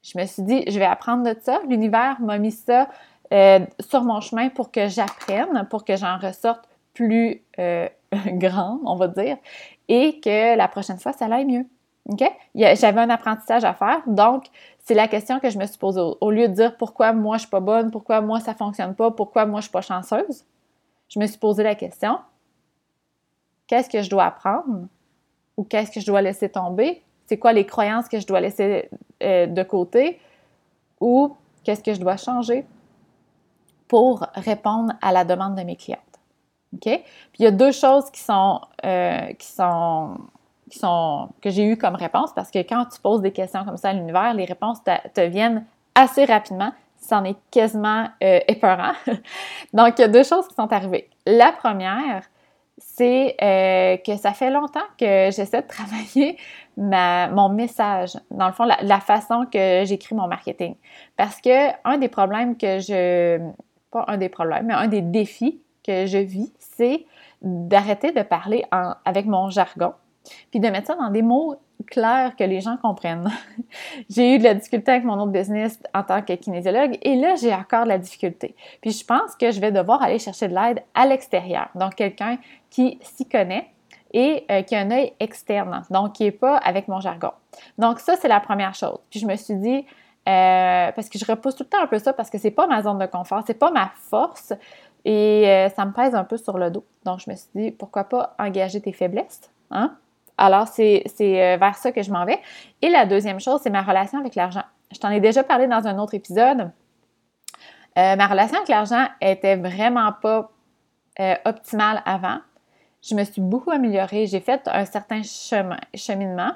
Je 0.04 0.18
me 0.18 0.26
suis 0.26 0.44
dit, 0.44 0.64
je 0.68 0.78
vais 0.78 0.86
apprendre 0.86 1.24
de 1.24 1.36
ça. 1.40 1.62
L'univers 1.68 2.20
m'a 2.22 2.38
mis 2.38 2.52
ça 2.52 2.90
euh, 3.34 3.60
sur 3.80 4.04
mon 4.04 4.22
chemin 4.22 4.50
pour 4.50 4.72
que 4.72 4.88
j'apprenne, 4.88 5.66
pour 5.70 5.86
que 5.86 5.96
j'en 5.96 6.18
ressorte 6.18 6.68
plus 6.94 7.42
euh, 7.58 7.88
grande, 8.28 8.82
on 8.86 8.96
va 8.96 9.08
dire, 9.08 9.38
et 9.88 10.20
que 10.20 10.56
la 10.56 10.68
prochaine 10.68 11.00
fois, 11.00 11.14
ça 11.14 11.26
aille 11.26 11.46
mieux. 11.46 11.66
OK? 12.10 12.22
J'avais 12.54 13.00
un 13.00 13.10
apprentissage 13.10 13.64
à 13.64 13.74
faire, 13.74 14.02
donc 14.08 14.48
c'est 14.80 14.94
la 14.94 15.08
question 15.08 15.40
que 15.40 15.50
je 15.50 15.58
me 15.58 15.66
suis 15.66 15.78
posée. 15.78 16.02
Au 16.20 16.32
lieu 16.32 16.50
de 16.50 16.54
dire 16.54 16.76
pourquoi 16.76 17.14
moi 17.14 17.38
je 17.38 17.44
suis 17.44 17.50
pas 17.50 17.62
bonne, 17.62 17.92
pourquoi 17.92 18.20
moi 18.20 18.42
ça 18.42 18.54
fonctionne 18.54 18.94
pas, 18.94 19.10
pourquoi 19.12 19.46
moi 19.46 19.62
je 19.62 19.64
suis 19.64 19.72
pas 19.72 19.82
chanceuse, 19.82 20.44
je 21.08 21.18
me 21.18 21.26
suis 21.26 21.38
posé 21.38 21.64
la 21.64 21.76
question 21.76 22.20
qu'est-ce 23.68 23.90
que 23.90 24.02
je 24.02 24.10
dois 24.10 24.26
apprendre 24.26 24.88
ou 25.58 25.64
qu'est-ce 25.64 25.92
que 25.92 26.00
je 26.00 26.06
dois 26.06 26.22
laisser 26.22 26.50
tomber 26.50 27.02
c'est 27.34 27.40
quoi 27.40 27.52
les 27.52 27.66
croyances 27.66 28.08
que 28.08 28.20
je 28.20 28.28
dois 28.28 28.42
laisser 28.42 28.88
euh, 29.24 29.48
de 29.48 29.64
côté 29.64 30.20
ou 31.02 31.36
qu'est-ce 31.64 31.82
que 31.82 31.92
je 31.92 32.00
dois 32.00 32.16
changer 32.16 32.64
pour 33.88 34.28
répondre 34.36 34.94
à 35.02 35.12
la 35.12 35.26
demande 35.26 35.56
de 35.56 35.64
mes 35.64 35.76
clientes. 35.76 36.00
OK? 36.76 36.82
Puis 36.84 37.04
il 37.40 37.46
y 37.46 37.48
a 37.48 37.52
deux 37.52 37.72
choses 37.72 38.12
qui 38.12 38.22
sont, 38.22 38.62
euh, 38.86 39.34
qui 39.34 39.48
sont, 39.48 40.16
qui 40.70 40.78
sont 40.78 41.30
que 41.42 41.50
j'ai 41.50 41.66
eues 41.66 41.78
comme 41.78 41.96
réponse 41.96 42.32
parce 42.36 42.52
que 42.52 42.60
quand 42.60 42.86
tu 42.86 43.02
poses 43.02 43.22
des 43.22 43.32
questions 43.32 43.66
comme 43.66 43.78
ça 43.78 43.90
à 43.90 43.94
l'univers, 43.94 44.36
les 44.36 44.46
réponses 44.46 44.78
te, 44.84 45.22
viennent 45.22 45.66
assez 45.96 46.26
rapidement. 46.26 46.72
C'en 46.98 47.24
est 47.24 47.38
quasiment 47.50 48.10
euh, 48.22 48.42
épeurant. 48.48 48.94
Donc, 49.74 49.98
il 49.98 50.02
y 50.02 50.06
a 50.06 50.08
deux 50.08 50.24
choses 50.24 50.48
qui 50.48 50.54
sont 50.54 50.72
arrivées. 50.72 51.10
La 51.26 51.52
première, 51.52 52.26
c'est 52.78 53.36
euh, 53.42 53.98
que 53.98 54.18
ça 54.18 54.34
fait 54.34 54.50
longtemps 54.50 54.86
que 55.00 55.30
j'essaie 55.32 55.62
de 55.62 55.68
travailler 55.68 56.38
mon 56.78 57.50
message, 57.50 58.14
dans 58.32 58.48
le 58.48 58.54
fond, 58.54 58.66
la, 58.66 59.00
façon 59.00 59.46
que 59.52 59.84
j'écris 59.86 60.16
mon 60.16 60.28
marketing. 60.28 60.76
Parce 61.18 61.40
que 61.42 61.72
un 61.84 61.98
des 61.98 62.10
problèmes 62.10 62.58
que 62.58 62.80
je. 62.80 63.40
Pas 63.92 64.06
un 64.08 64.18
des 64.18 64.30
problèmes, 64.30 64.66
mais 64.68 64.74
un 64.74 64.88
des 64.88 65.02
défis 65.02 65.62
que 65.86 66.06
je 66.08 66.18
vis, 66.18 66.52
c'est 66.58 67.06
d'arrêter 67.42 68.12
de 68.12 68.22
parler 68.24 68.64
avec 69.06 69.26
mon 69.26 69.50
jargon, 69.50 69.94
puis 70.50 70.60
de 70.60 70.68
mettre 70.70 70.88
ça 70.88 70.96
dans 70.96 71.10
des 71.10 71.22
mots 71.22 71.58
clair 71.84 72.36
que 72.38 72.44
les 72.44 72.62
gens 72.62 72.78
comprennent. 72.78 73.30
j'ai 74.10 74.36
eu 74.36 74.40
de 74.40 74.44
la 74.44 74.54
difficulté 74.54 74.92
avec 74.92 75.04
mon 75.04 75.20
autre 75.20 75.32
business 75.32 75.80
en 75.94 76.04
tant 76.04 76.22
que 76.22 76.34
kinésiologue 76.34 76.98
et 77.02 77.16
là, 77.16 77.36
j'ai 77.36 77.54
encore 77.54 77.84
de 77.84 77.90
la 77.90 77.98
difficulté. 77.98 78.56
Puis 78.82 78.92
je 78.92 79.06
pense 79.06 79.36
que 79.36 79.52
je 79.52 79.60
vais 79.60 79.72
devoir 79.72 80.02
aller 80.02 80.20
chercher 80.20 80.48
de 80.48 80.56
l'aide 80.56 80.84
à 80.94 81.06
l'extérieur. 81.06 81.70
Donc, 81.76 81.96
quelqu'un 81.96 82.38
qui 82.70 83.00
s'y 83.02 83.28
connaît 83.28 83.73
et 84.14 84.46
euh, 84.52 84.62
qui 84.62 84.76
a 84.76 84.80
un 84.80 84.92
œil 84.92 85.14
externe, 85.20 85.84
donc 85.90 86.14
qui 86.14 86.24
n'est 86.24 86.32
pas 86.32 86.58
avec 86.58 86.88
mon 86.88 87.00
jargon. 87.02 87.32
Donc 87.78 88.00
ça, 88.00 88.16
c'est 88.16 88.28
la 88.28 88.40
première 88.40 88.76
chose. 88.76 89.00
Puis 89.10 89.20
je 89.20 89.26
me 89.26 89.36
suis 89.36 89.56
dit, 89.56 89.86
euh, 90.30 90.92
parce 90.92 91.10
que 91.10 91.18
je 91.18 91.26
repousse 91.26 91.56
tout 91.56 91.64
le 91.64 91.70
temps 91.70 91.84
un 91.84 91.88
peu 91.88 92.00
ça 92.00 92.14
parce 92.14 92.30
que 92.30 92.38
c'est 92.38 92.52
pas 92.52 92.68
ma 92.68 92.82
zone 92.82 93.00
de 93.00 93.06
confort, 93.08 93.44
c'est 93.46 93.56
pas 93.56 93.72
ma 93.72 93.92
force 94.10 94.54
et 95.04 95.44
euh, 95.48 95.70
ça 95.70 95.84
me 95.86 95.92
pèse 95.92 96.16
un 96.16 96.24
peu 96.24 96.38
sur 96.38 96.58
le 96.58 96.70
dos. 96.70 96.86
Donc 97.04 97.20
je 97.20 97.30
me 97.30 97.36
suis 97.36 97.50
dit, 97.56 97.72
pourquoi 97.72 98.06
pas 98.06 98.36
engager 98.40 98.80
tes 98.80 98.94
faiblesses, 98.94 99.52
hein? 99.72 99.96
Alors 100.38 100.68
c'est 100.68 101.04
vers 101.16 101.76
ça 101.76 101.92
que 101.92 102.02
je 102.02 102.12
m'en 102.12 102.26
vais. 102.26 102.40
Et 102.82 102.90
la 102.90 103.06
deuxième 103.06 103.40
chose, 103.40 103.62
c'est 103.62 103.70
ma 103.70 103.84
relation 103.84 104.20
avec 104.20 104.34
l'argent. 104.34 104.64
Je 104.92 104.98
t'en 104.98 105.10
ai 105.10 105.20
déjà 105.20 105.44
parlé 105.44 105.68
dans 105.68 105.86
un 105.86 106.00
autre 106.00 106.16
épisode. 106.16 106.72
ma 107.96 108.28
relation 108.28 108.58
avec 108.58 108.68
l'argent 108.68 109.06
était 109.22 109.58
vraiment 109.58 110.12
pas 110.12 110.50
optimale 111.46 112.02
avant 112.06 112.40
je 113.04 113.16
me 113.16 113.24
suis 113.24 113.42
beaucoup 113.42 113.72
améliorée, 113.72 114.28
j'ai 114.28 114.40
fait 114.40 114.62
un 114.68 114.86
certain 114.86 115.22
chemin, 115.24 115.78
cheminement, 115.94 116.52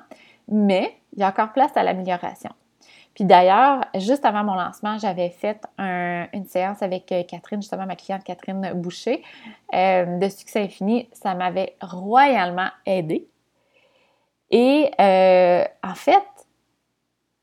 mais 0.48 0.96
il 1.14 1.20
y 1.20 1.24
a 1.24 1.30
encore 1.30 1.52
place 1.52 1.76
à 1.76 1.84
l'amélioration. 1.84 2.52
Puis 3.18 3.26
d'ailleurs, 3.26 3.84
juste 3.96 4.26
avant 4.26 4.44
mon 4.44 4.54
lancement, 4.54 5.00
j'avais 5.00 5.30
fait 5.30 5.60
une 5.80 6.46
séance 6.46 6.84
avec 6.84 7.12
euh, 7.12 7.24
Catherine, 7.24 7.60
justement 7.60 7.88
ma 7.88 7.96
cliente 7.96 8.24
Catherine 8.24 8.74
Boucher, 8.76 9.24
euh, 9.74 10.20
de 10.20 10.30
Succès 10.30 10.62
Infini. 10.62 11.10
Ça 11.14 11.34
m'avait 11.34 11.76
royalement 11.82 12.70
aidé. 12.86 13.28
Et 14.52 14.92
euh, 15.02 15.64
en 15.84 15.96
fait, 15.96 16.24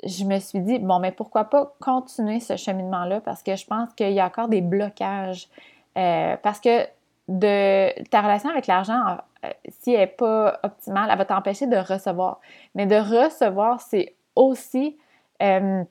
je 0.05 0.23
me 0.23 0.39
suis 0.39 0.61
dit, 0.61 0.79
bon, 0.79 1.01
mais 1.01 1.11
pourquoi 1.11 1.45
pas 1.45 1.75
continuer 1.81 2.39
ce 2.39 2.57
cheminement-là? 2.57 3.21
Parce 3.21 3.43
que 3.43 3.57
je 3.57 3.67
pense 3.67 3.93
qu'il 3.95 4.13
y 4.13 4.21
a 4.21 4.27
encore 4.27 4.47
des 4.47 4.61
blocages. 4.61 5.49
parce 5.95 6.61
que 6.61 6.87
de 7.29 8.03
ta 8.11 8.21
relation 8.21 8.51
avec 8.51 8.67
l'argent, 8.67 9.19
euh, 9.45 9.51
si 9.81 9.93
elle 9.93 10.01
n'est 10.01 10.07
pas 10.07 10.59
optimale, 10.63 11.09
elle 11.11 11.19
va 11.19 11.25
t'empêcher 11.25 11.67
de 11.67 11.77
recevoir. 11.77 12.41
Mais 12.75 12.87
de 12.87 12.97
recevoir, 12.97 13.81
c'est 13.81 14.15
aussi 14.37 14.99
euh, 15.43 15.85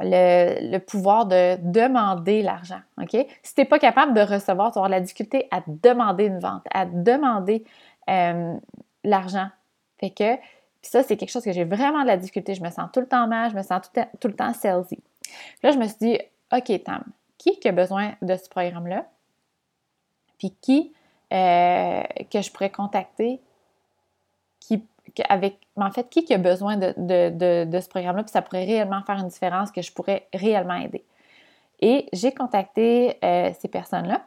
le, 0.00 0.78
pouvoir 0.78 1.26
de 1.26 1.56
demander 1.62 2.42
l'argent. 2.42 2.80
Si 3.42 3.54
tu 3.54 3.60
n'es 3.60 3.64
pas 3.64 3.78
capable 3.78 4.14
de 4.14 4.20
recevoir, 4.20 4.70
tu 4.70 4.74
vas 4.74 4.84
avoir 4.84 4.88
la 4.88 5.00
difficulté 5.00 5.48
à 5.50 5.62
demander 5.66 6.26
une 6.26 6.38
vente, 6.38 6.64
à 6.72 6.86
demander 6.86 7.64
euh, 8.10 8.54
l'argent. 9.04 9.48
Fait 9.98 10.10
que, 10.10 10.36
ça, 10.82 11.02
c'est 11.02 11.16
quelque 11.16 11.30
chose 11.30 11.44
que 11.44 11.52
j'ai 11.52 11.64
vraiment 11.64 12.02
de 12.02 12.08
la 12.08 12.16
difficulté. 12.16 12.54
Je 12.54 12.62
me 12.62 12.70
sens 12.70 12.90
tout 12.92 13.00
le 13.00 13.06
temps 13.06 13.28
mal, 13.28 13.50
je 13.50 13.56
me 13.56 13.62
sens 13.62 13.82
tout, 14.20 14.28
le 14.28 14.34
temps 14.34 14.52
salesy. 14.52 14.98
Là, 15.62 15.70
je 15.70 15.78
me 15.78 15.86
suis 15.86 15.96
dit, 16.00 16.18
OK, 16.52 16.82
Tam, 16.82 17.04
qui 17.38 17.56
a 17.64 17.72
besoin 17.72 18.14
de 18.20 18.36
ce 18.36 18.48
programme-là? 18.48 19.06
Puis 20.42 20.56
qui 20.60 20.92
euh, 21.32 22.02
que 22.30 22.42
je 22.42 22.50
pourrais 22.50 22.70
contacter, 22.70 23.40
qui, 24.60 24.84
avec, 25.28 25.56
en 25.76 25.90
fait, 25.90 26.10
qui, 26.10 26.24
qui 26.24 26.34
a 26.34 26.38
besoin 26.38 26.76
de, 26.76 26.92
ce 26.96 27.88
programme-là, 27.88 28.24
puis 28.24 28.32
ça 28.32 28.42
pourrait 28.42 28.64
réellement 28.64 29.02
faire 29.02 29.18
une 29.18 29.28
différence, 29.28 29.70
que 29.70 29.82
je 29.82 29.92
pourrais 29.92 30.26
réellement 30.34 30.74
aider. 30.74 31.04
Et 31.80 32.08
j'ai 32.12 32.32
contacté 32.32 33.18
euh, 33.24 33.50
ces 33.58 33.68
personnes-là, 33.68 34.26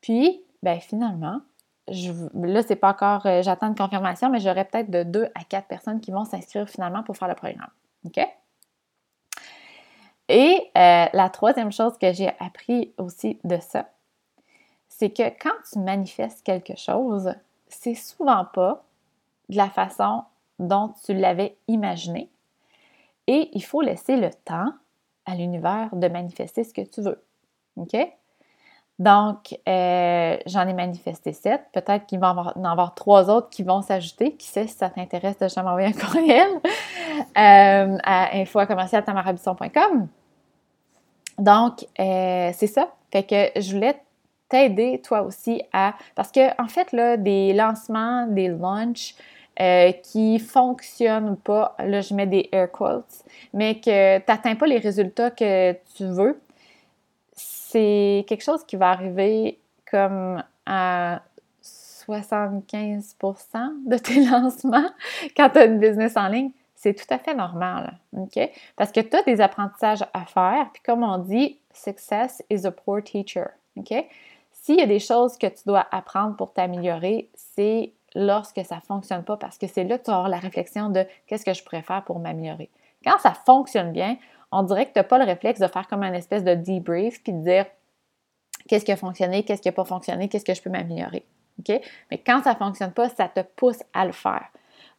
puis, 0.00 0.40
ben 0.62 0.78
finalement, 0.80 1.40
je, 1.90 2.12
là, 2.34 2.62
c'est 2.62 2.76
pas 2.76 2.90
encore, 2.90 3.26
euh, 3.26 3.42
j'attends 3.42 3.68
une 3.68 3.74
confirmation, 3.74 4.30
mais 4.30 4.38
j'aurai 4.38 4.64
peut-être 4.64 4.90
de 4.90 5.02
deux 5.02 5.26
à 5.34 5.42
quatre 5.44 5.66
personnes 5.66 6.00
qui 6.00 6.12
vont 6.12 6.24
s'inscrire 6.24 6.68
finalement 6.68 7.02
pour 7.02 7.16
faire 7.16 7.28
le 7.28 7.34
programme. 7.34 7.70
OK? 8.06 8.20
Et 10.30 10.70
la 10.74 11.30
troisième 11.30 11.72
chose 11.72 11.98
que 11.98 12.12
j'ai 12.12 12.30
appris 12.38 12.92
aussi 12.98 13.38
de 13.44 13.58
ça, 13.60 13.88
c'est 14.98 15.10
que 15.10 15.28
quand 15.40 15.54
tu 15.72 15.78
manifestes 15.78 16.44
quelque 16.44 16.76
chose, 16.76 17.32
c'est 17.68 17.94
souvent 17.94 18.44
pas 18.52 18.82
de 19.48 19.56
la 19.56 19.70
façon 19.70 20.24
dont 20.58 20.92
tu 21.04 21.14
l'avais 21.14 21.56
imaginé. 21.68 22.28
Et 23.28 23.48
il 23.52 23.62
faut 23.62 23.80
laisser 23.80 24.16
le 24.16 24.30
temps 24.44 24.72
à 25.24 25.36
l'univers 25.36 25.88
de 25.92 26.08
manifester 26.08 26.64
ce 26.64 26.74
que 26.74 26.80
tu 26.80 27.02
veux. 27.02 27.22
OK? 27.76 27.96
Donc, 28.98 29.56
euh, 29.68 30.36
j'en 30.46 30.66
ai 30.66 30.72
manifesté 30.72 31.32
sept. 31.32 31.62
Peut-être 31.72 32.06
qu'il 32.06 32.18
va 32.18 32.34
y 32.56 32.58
en 32.58 32.64
avoir 32.64 32.96
trois 32.96 33.30
autres 33.30 33.50
qui 33.50 33.62
vont 33.62 33.82
s'ajouter. 33.82 34.34
Qui 34.34 34.48
sait 34.48 34.66
si 34.66 34.74
ça 34.74 34.90
t'intéresse 34.90 35.38
de 35.38 35.46
jamais 35.46 35.68
m'envoyer 35.68 35.88
un 35.88 35.92
courriel 36.06 36.50
euh, 37.38 37.98
à 38.02 38.36
info.commercial.tamarabisson.com. 38.36 40.08
Donc, 41.38 41.86
euh, 42.00 42.50
c'est 42.52 42.66
ça. 42.66 42.88
Fait 43.12 43.22
que 43.22 43.60
je 43.60 43.72
voulais 43.72 43.94
t'aider 44.48 45.00
toi 45.02 45.22
aussi 45.22 45.62
à... 45.72 45.94
Parce 46.14 46.32
que, 46.32 46.60
en 46.60 46.68
fait, 46.68 46.92
là, 46.92 47.16
des 47.16 47.52
lancements, 47.52 48.26
des 48.26 48.48
launches 48.48 49.14
euh, 49.60 49.92
qui 49.92 50.38
fonctionnent 50.38 51.36
pas, 51.36 51.74
là, 51.78 52.00
je 52.00 52.14
mets 52.14 52.26
des 52.26 52.48
air 52.52 52.70
quotes, 52.70 53.24
mais 53.52 53.80
que 53.80 54.18
tu 54.18 54.24
n'atteins 54.28 54.54
pas 54.54 54.66
les 54.66 54.78
résultats 54.78 55.30
que 55.30 55.72
tu 55.96 56.04
veux, 56.04 56.40
c'est 57.32 58.24
quelque 58.28 58.42
chose 58.42 58.64
qui 58.64 58.76
va 58.76 58.90
arriver 58.90 59.58
comme 59.90 60.42
à 60.64 61.22
75% 61.62 63.86
de 63.86 63.98
tes 63.98 64.24
lancements 64.30 64.90
quand 65.36 65.50
tu 65.50 65.58
as 65.58 65.64
une 65.64 65.78
business 65.78 66.16
en 66.16 66.28
ligne. 66.28 66.50
C'est 66.74 66.94
tout 66.94 67.12
à 67.12 67.18
fait 67.18 67.34
normal, 67.34 67.98
OK? 68.16 68.38
Parce 68.76 68.92
que 68.92 69.00
tu 69.00 69.16
as 69.16 69.22
des 69.22 69.40
apprentissages 69.40 70.04
à 70.14 70.24
faire, 70.24 70.70
puis 70.72 70.80
comme 70.84 71.02
on 71.02 71.18
dit, 71.18 71.58
success 71.72 72.40
is 72.48 72.64
a 72.64 72.70
poor 72.70 73.02
teacher, 73.02 73.46
OK? 73.76 73.92
S'il 74.68 74.78
y 74.78 74.82
a 74.82 74.86
des 74.86 74.98
choses 74.98 75.38
que 75.38 75.46
tu 75.46 75.62
dois 75.64 75.86
apprendre 75.92 76.36
pour 76.36 76.52
t'améliorer, 76.52 77.30
c'est 77.34 77.94
lorsque 78.14 78.62
ça 78.66 78.76
ne 78.76 78.80
fonctionne 78.82 79.24
pas 79.24 79.38
parce 79.38 79.56
que 79.56 79.66
c'est 79.66 79.84
là 79.84 79.96
que 79.96 80.04
tu 80.04 80.10
vas 80.10 80.28
la 80.28 80.36
réflexion 80.36 80.90
de 80.90 81.06
qu'est-ce 81.26 81.46
que 81.46 81.54
je 81.54 81.64
pourrais 81.64 81.80
faire 81.80 82.04
pour 82.04 82.18
m'améliorer. 82.18 82.68
Quand 83.02 83.18
ça 83.18 83.32
fonctionne 83.32 83.92
bien, 83.92 84.18
on 84.52 84.62
dirait 84.64 84.84
que 84.84 84.92
tu 84.92 84.98
n'as 84.98 85.04
pas 85.04 85.16
le 85.16 85.24
réflexe 85.24 85.58
de 85.58 85.66
faire 85.68 85.88
comme 85.88 86.02
un 86.02 86.12
espèce 86.12 86.44
de 86.44 86.54
debrief 86.54 87.22
puis 87.22 87.32
de 87.32 87.42
dire 87.42 87.64
qu'est-ce 88.68 88.84
qui 88.84 88.92
a 88.92 88.98
fonctionné, 88.98 89.42
qu'est-ce 89.42 89.62
qui 89.62 89.68
n'a 89.68 89.72
pas 89.72 89.86
fonctionné, 89.86 90.28
qu'est-ce 90.28 90.44
que 90.44 90.52
je 90.52 90.60
peux 90.60 90.68
m'améliorer. 90.68 91.24
Mais 92.10 92.18
quand 92.18 92.42
ça 92.42 92.52
ne 92.52 92.58
fonctionne 92.58 92.92
pas, 92.92 93.08
ça 93.08 93.26
te 93.26 93.40
pousse 93.40 93.82
à 93.94 94.04
le 94.04 94.12
faire. 94.12 94.48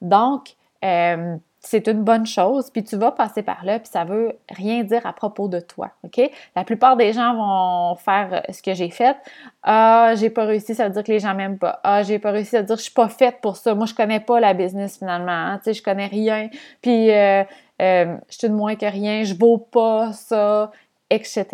Donc, 0.02 0.56
euh, 0.84 1.38
c'est 1.62 1.88
une 1.88 2.04
bonne 2.04 2.26
chose, 2.26 2.70
puis 2.72 2.84
tu 2.84 2.96
vas 2.96 3.12
passer 3.12 3.44
par 3.44 3.66
là, 3.66 3.80
puis 3.80 3.90
ça 3.92 4.06
veut 4.06 4.34
rien 4.50 4.84
dire 4.84 5.06
à 5.06 5.12
propos 5.12 5.50
de 5.50 5.60
toi, 5.60 5.92
OK? 6.04 6.22
La 6.56 6.64
plupart 6.64 6.96
des 6.96 7.12
gens 7.12 7.36
vont 7.36 7.96
faire 7.96 8.30
euh, 8.34 8.54
ce 8.54 8.64
que 8.64 8.74
j'ai 8.74 8.90
fait. 8.90 9.18
Ah, 9.64 10.14
j'ai 10.16 10.30
pas 10.30 10.46
réussi, 10.46 10.74
ça 10.74 10.86
veut 10.86 10.94
dire 10.94 11.04
que 11.04 11.12
les 11.12 11.20
gens 11.20 11.36
m'aiment 11.36 11.58
pas. 11.58 11.80
Ah, 11.84 12.02
j'ai 12.04 12.18
pas 12.18 12.32
réussi, 12.32 12.52
ça 12.52 12.60
veut 12.60 12.66
dire 12.66 12.76
que 12.76 12.80
je 12.80 12.86
suis 12.86 12.94
pas 12.94 13.10
faite 13.10 13.40
pour 13.42 13.58
ça. 13.58 13.76
Moi, 13.76 13.88
je 13.88 13.94
connais 13.94 14.22
pas 14.22 14.40
la 14.40 14.54
business 14.54 14.98
finalement, 14.98 15.32
hein? 15.32 15.58
tu 15.58 15.66
sais, 15.66 15.74
je 15.74 15.84
connais 15.84 16.08
rien, 16.08 16.50
puis 16.82 17.12
euh, 17.12 17.44
euh, 17.82 18.16
je 18.30 18.38
suis 18.38 18.50
de 18.50 18.54
moins 18.54 18.76
que 18.76 18.86
rien, 18.86 19.24
je 19.24 19.34
vaux 19.34 19.58
pas 19.58 20.14
ça, 20.14 20.72
etc. 21.10 21.46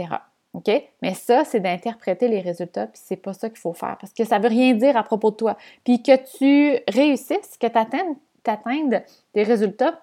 OK? 0.54 0.70
Mais 1.02 1.16
ça, 1.16 1.44
c'est 1.46 1.60
d'interpréter 1.60 2.28
les 2.28 2.42
résultats, 2.42 2.86
puis 2.86 3.02
c'est 3.04 3.18
pas 3.18 3.34
ça 3.34 3.50
qu'il 3.50 3.58
faut 3.58 3.74
faire, 3.74 3.98
parce 4.00 4.14
que 4.14 4.24
ça 4.24 4.38
veut 4.38 4.50
rien 4.50 4.74
dire 4.76 4.96
à 4.98 5.04
propos 5.04 5.32
de 5.32 5.36
toi. 5.36 5.58
Puis 5.84 6.04
que 6.04 6.16
tu 6.38 6.80
réussisses, 6.88 7.58
que 7.60 7.68
tu 7.68 7.78
atteignes 7.78 8.16
atteindre 8.50 9.02
des 9.34 9.44
résultats, 9.44 10.02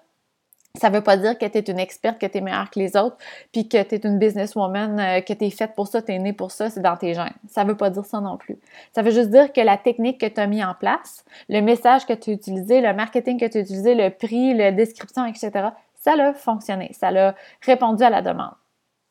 ça 0.75 0.89
ne 0.89 0.95
veut 0.95 1.03
pas 1.03 1.17
dire 1.17 1.37
que 1.37 1.45
tu 1.45 1.57
es 1.59 1.61
une 1.61 1.77
experte, 1.77 2.19
que 2.19 2.25
tu 2.25 2.39
es 2.39 2.41
meilleure 2.41 2.71
que 2.71 2.79
les 2.79 2.97
autres, 2.97 3.17
puis 3.51 3.69
que 3.69 3.83
tu 3.83 3.93
es 3.93 3.99
une 3.99 4.17
businesswoman, 4.17 4.99
euh, 4.99 5.21
que 5.21 5.33
tu 5.33 5.45
es 5.45 5.51
faite 5.51 5.75
pour 5.75 5.87
ça, 5.87 6.01
tu 6.01 6.11
es 6.11 6.17
née 6.17 6.33
pour 6.33 6.51
ça, 6.51 6.71
c'est 6.71 6.79
dans 6.79 6.97
tes 6.97 7.13
gènes. 7.13 7.35
Ça 7.47 7.63
ne 7.63 7.69
veut 7.69 7.77
pas 7.77 7.91
dire 7.91 8.05
ça 8.05 8.19
non 8.21 8.37
plus. 8.37 8.57
Ça 8.91 9.03
veut 9.03 9.11
juste 9.11 9.29
dire 9.29 9.53
que 9.53 9.61
la 9.61 9.77
technique 9.77 10.19
que 10.19 10.25
tu 10.25 10.41
as 10.41 10.47
mis 10.47 10.63
en 10.63 10.73
place, 10.73 11.25
le 11.47 11.61
message 11.61 12.07
que 12.07 12.13
tu 12.13 12.31
as 12.31 12.33
utilisé, 12.33 12.81
le 12.81 12.91
marketing 12.93 13.39
que 13.39 13.45
tu 13.45 13.59
as 13.59 13.61
utilisé, 13.61 13.93
le 13.93 14.09
prix, 14.09 14.55
la 14.55 14.71
description, 14.71 15.27
etc., 15.27 15.69
ça 15.93 16.13
a 16.19 16.33
fonctionné. 16.33 16.91
Ça 16.93 17.09
a 17.09 17.35
répondu 17.61 18.03
à 18.03 18.09
la 18.09 18.23
demande. 18.23 18.55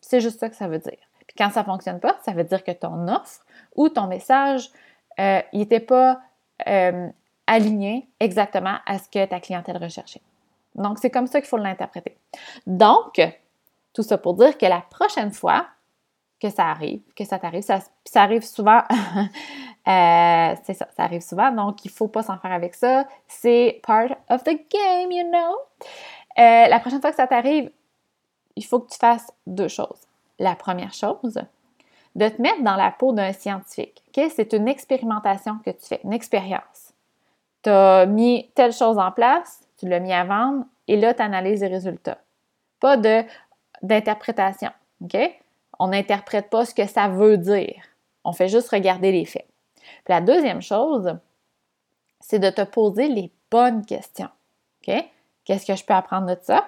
C'est 0.01 0.21
juste 0.21 0.41
ça 0.41 0.51
que 0.51 0.57
ça 0.57 0.67
veut 0.67 0.81
dire. 0.81 0.99
Puis 1.29 1.37
quand 1.39 1.51
ça 1.51 1.61
ne 1.61 1.67
fonctionne 1.67 2.01
pas, 2.01 2.19
ça 2.25 2.33
veut 2.33 2.45
dire 2.45 2.65
que 2.65 2.73
ton 2.73 3.07
offre 3.07 3.41
ou 3.77 3.89
ton 3.89 4.09
message, 4.09 4.69
euh, 5.21 5.41
il 5.53 5.61
n'était 5.61 5.81
pas 5.81 6.21
euh, 6.67 7.09
aligné 7.47 8.09
exactement 8.21 8.77
à 8.87 8.99
ce 8.99 9.09
que 9.09 9.25
ta 9.27 9.41
clientèle 9.41 9.83
recherchait. 9.83 10.23
Donc, 10.75 10.99
c'est 10.99 11.11
comme 11.11 11.27
ça 11.27 11.41
qu'il 11.41 11.49
faut 11.49 11.57
l'interpréter. 11.57 12.17
Donc, 12.67 13.21
tout 13.93 14.03
ça 14.03 14.19
pour 14.19 14.35
dire 14.35 14.57
que 14.57 14.67
la 14.67 14.81
prochaine 14.81 15.33
fois 15.33 15.67
que 16.41 16.51
ça 16.51 16.71
arrive, 16.71 17.03
que 17.15 17.25
ça 17.25 17.39
t'arrive, 17.39 17.63
ça, 17.63 17.81
arrive 18.15 18.43
souvent, 18.43 18.81
euh, 19.89 20.55
c'est 20.65 20.75
ça, 20.75 20.89
ça 20.97 21.05
arrive 21.05 21.21
souvent, 21.21 21.53
donc 21.53 21.85
il 21.85 21.89
ne 21.89 21.93
faut 21.93 22.09
pas 22.09 22.23
s'en 22.23 22.39
faire 22.39 22.53
avec 22.53 22.75
ça. 22.75 23.07
C'est 23.29 23.81
part 23.87 24.17
of 24.29 24.43
the 24.45 24.59
game, 24.71 25.13
you 25.13 25.29
know? 25.29 25.57
Euh, 26.39 26.67
la 26.67 26.81
prochaine 26.81 27.01
fois 27.01 27.11
que 27.11 27.17
ça 27.17 27.27
t'arrive, 27.27 27.71
il 28.57 28.65
faut 28.65 28.81
que 28.81 28.91
tu 28.91 28.99
fasses 28.99 29.31
deux 29.47 29.69
choses. 29.69 30.01
La 30.39 30.57
première 30.57 30.93
chose, 30.93 31.41
de 32.15 32.29
te 32.29 32.43
mettre 32.43 32.63
dans 32.63 32.77
la 32.77 32.91
peau 32.91 33.13
d'un 33.13 33.33
scientifique. 33.33 34.03
C'est 34.15 34.53
une 34.53 34.69
expérimentation 34.69 35.59
que 35.65 35.71
tu 35.71 35.87
fais, 35.87 36.01
une 36.05 36.13
expérience 36.13 36.92
tu 37.63 37.71
as 37.71 38.07
mis 38.07 38.51
telle 38.55 38.73
chose 38.73 38.99
en 38.99 39.13
place, 39.13 39.67
tu 39.79 39.89
l'as 39.89 40.01
mis 40.01 40.13
à 40.13 40.25
vendre, 40.25 40.65
et 40.89 40.97
là, 40.97 41.15
tu 41.15 41.23
analyses 41.23 41.61
les 41.61 41.69
résultats. 41.69 42.19
Pas 42.81 42.97
d'interprétation. 43.83 44.71
OK? 45.03 45.17
On 45.79 45.89
n'interprète 45.89 46.51
pas 46.51 46.65
ce 46.65 46.75
que 46.75 46.87
ça 46.87 47.09
veut 47.09 47.39
dire. 47.39 47.83
On 48.25 48.33
fait 48.33 48.49
juste 48.49 48.69
regarder 48.69 49.13
les 49.13 49.25
faits. 49.25 49.49
La 50.09 50.21
deuxième 50.21 50.63
chose, 50.63 51.17
c'est 52.21 52.39
de 52.39 52.51
te 52.51 52.63
poser 52.63 53.09
les 53.09 53.33
bonnes 53.51 53.85
questions. 53.85 54.29
Qu'est-ce 54.83 55.67
que 55.67 55.75
je 55.75 55.85
peux 55.85 55.95
apprendre 55.95 56.27
de 56.27 56.37
ça? 56.41 56.65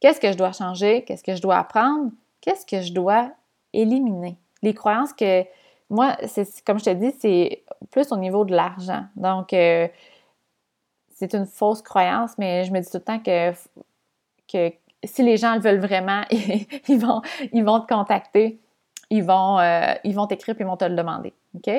Qu'est-ce 0.00 0.20
que 0.20 0.32
je 0.32 0.36
dois 0.36 0.52
changer? 0.52 1.04
Qu'est-ce 1.04 1.22
que 1.22 1.34
je 1.34 1.42
dois 1.42 1.56
apprendre? 1.56 2.10
Qu'est-ce 2.40 2.66
que 2.66 2.82
je 2.82 2.92
dois 2.92 3.30
éliminer? 3.72 4.36
Les 4.62 4.74
croyances 4.74 5.12
que, 5.12 5.44
moi, 5.90 6.16
c'est 6.26 6.46
comme 6.64 6.78
je 6.78 6.84
te 6.84 6.90
dis, 6.90 7.12
c'est 7.18 7.64
plus 7.90 8.10
au 8.12 8.16
niveau 8.16 8.44
de 8.44 8.54
l'argent. 8.54 9.04
Donc, 9.16 9.52
euh, 9.52 9.88
c'est 11.10 11.34
une 11.34 11.46
fausse 11.46 11.82
croyance, 11.82 12.32
mais 12.38 12.64
je 12.64 12.72
me 12.72 12.80
dis 12.80 12.90
tout 12.90 12.98
le 12.98 13.04
temps 13.04 13.20
que, 13.20 13.52
que 14.50 14.74
si 15.04 15.22
les 15.22 15.36
gens 15.36 15.54
le 15.54 15.60
veulent 15.60 15.80
vraiment, 15.80 16.22
ils 16.30 16.98
vont, 16.98 17.22
ils 17.52 17.64
vont 17.64 17.80
te 17.80 17.92
contacter, 17.92 18.58
ils 19.10 19.22
vont, 19.22 19.58
euh, 19.58 19.94
ils 20.04 20.14
vont 20.14 20.26
t'écrire 20.26 20.54
et 20.58 20.62
ils 20.62 20.66
vont 20.66 20.76
te 20.76 20.84
le 20.84 20.96
demander. 20.96 21.32
OK? 21.54 21.70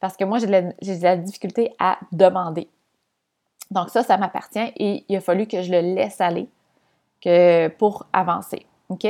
Parce 0.00 0.16
que 0.16 0.24
moi, 0.24 0.38
j'ai 0.38 0.46
de, 0.46 1.02
la 1.02 1.16
difficulté 1.16 1.74
à 1.78 1.98
demander. 2.12 2.68
Donc, 3.70 3.90
ça, 3.90 4.02
ça 4.02 4.16
m'appartient 4.16 4.72
et 4.76 5.04
il 5.08 5.16
a 5.16 5.20
fallu 5.20 5.46
que 5.46 5.62
je 5.62 5.70
le 5.70 5.80
laisse 5.80 6.20
aller 6.20 6.48
que 7.20 7.68
pour 7.68 8.06
avancer. 8.12 8.64
OK? 8.88 9.06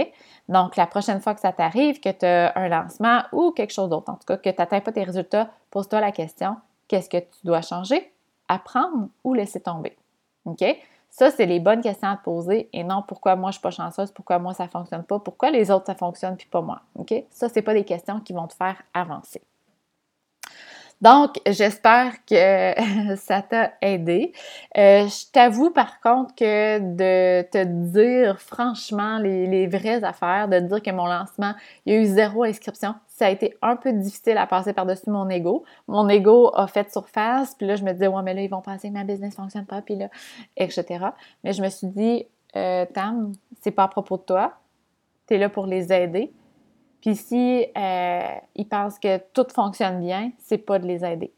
Donc, 0.48 0.76
la 0.76 0.86
prochaine 0.86 1.20
fois 1.20 1.34
que 1.34 1.40
ça 1.40 1.52
t'arrive, 1.52 2.00
que 2.00 2.10
tu 2.10 2.26
as 2.26 2.52
un 2.56 2.68
lancement 2.68 3.22
ou 3.32 3.52
quelque 3.52 3.72
chose 3.72 3.88
d'autre, 3.88 4.10
en 4.10 4.16
tout 4.16 4.26
cas, 4.26 4.36
que 4.36 4.50
tu 4.50 4.56
n'atteins 4.58 4.80
pas 4.80 4.92
tes 4.92 5.04
résultats, 5.04 5.50
pose-toi 5.70 6.00
la 6.00 6.12
question 6.12 6.56
qu'est-ce 6.88 7.08
que 7.08 7.18
tu 7.18 7.44
dois 7.44 7.62
changer, 7.62 8.12
apprendre 8.48 9.08
ou 9.22 9.34
laisser 9.34 9.60
tomber? 9.60 9.96
OK? 10.46 10.64
Ça, 11.10 11.30
c'est 11.30 11.46
les 11.46 11.60
bonnes 11.60 11.80
questions 11.80 12.08
à 12.08 12.16
te 12.16 12.24
poser 12.24 12.68
et 12.72 12.84
non 12.84 13.02
pourquoi 13.06 13.36
moi 13.36 13.50
je 13.50 13.54
suis 13.54 13.62
pas 13.62 13.70
chanceuse, 13.70 14.10
pourquoi 14.10 14.38
moi 14.38 14.54
ça 14.54 14.64
ne 14.64 14.68
fonctionne 14.68 15.04
pas, 15.04 15.18
pourquoi 15.18 15.50
les 15.50 15.70
autres 15.70 15.86
ça 15.86 15.94
fonctionne 15.94 16.36
puis 16.36 16.48
pas 16.48 16.60
moi. 16.60 16.80
OK? 16.96 17.14
Ça, 17.30 17.48
c'est 17.48 17.62
pas 17.62 17.74
des 17.74 17.84
questions 17.84 18.20
qui 18.20 18.32
vont 18.32 18.46
te 18.46 18.54
faire 18.54 18.82
avancer. 18.94 19.42
Donc, 21.00 21.40
j'espère 21.46 22.24
que 22.24 22.74
ça 23.16 23.42
t'a 23.42 23.72
aidé. 23.80 24.32
Euh, 24.76 25.06
je 25.06 25.30
t'avoue 25.30 25.70
par 25.70 26.00
contre 26.00 26.34
que 26.34 26.78
de 26.78 27.42
te 27.48 27.64
dire 27.64 28.40
franchement 28.40 29.18
les, 29.18 29.66
vraies 29.68 30.02
affaires, 30.02 30.48
de 30.48 30.58
dire 30.58 30.82
que 30.82 30.90
mon 30.90 31.06
lancement, 31.06 31.54
il 31.86 31.94
y 31.94 31.96
a 31.96 32.00
eu 32.00 32.04
zéro 32.04 32.42
inscription, 32.42 32.94
ça 33.06 33.26
a 33.26 33.30
été 33.30 33.56
un 33.62 33.76
peu 33.76 33.92
difficile 33.92 34.38
à 34.38 34.46
passer 34.46 34.72
par-dessus 34.72 35.10
mon 35.10 35.28
ego. 35.28 35.64
Mon 35.86 36.08
ego 36.08 36.50
a 36.54 36.66
fait 36.66 36.90
surface, 36.92 37.54
puis 37.54 37.66
là, 37.66 37.76
je 37.76 37.84
me 37.84 37.92
disais, 37.92 38.08
ouais, 38.08 38.22
mais 38.22 38.34
là, 38.34 38.42
ils 38.42 38.50
vont 38.50 38.62
penser 38.62 38.88
que 38.88 38.94
ma 38.94 39.04
business 39.04 39.36
ne 39.36 39.42
fonctionne 39.42 39.66
pas, 39.66 39.82
puis 39.82 39.96
là, 39.96 40.08
etc. 40.56 41.06
Mais 41.44 41.52
je 41.52 41.62
me 41.62 41.68
suis 41.68 41.88
dit, 41.88 42.26
euh, 42.56 42.86
Tam, 42.92 43.32
c'est 43.60 43.70
pas 43.70 43.84
à 43.84 43.88
propos 43.88 44.16
de 44.16 44.22
toi. 44.22 44.54
Tu 45.26 45.34
es 45.34 45.38
là 45.38 45.48
pour 45.48 45.66
les 45.66 45.92
aider. 45.92 46.32
Puis 47.00 47.16
si 47.16 47.66
euh, 47.76 48.34
ils 48.54 48.68
pensent 48.68 48.98
que 48.98 49.18
tout 49.32 49.46
fonctionne 49.54 50.00
bien, 50.00 50.32
c'est 50.38 50.58
pas 50.58 50.78
de 50.78 50.86
les 50.86 51.04
aider. 51.04 51.32